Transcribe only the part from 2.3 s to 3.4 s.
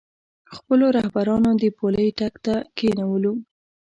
ته کېنولو.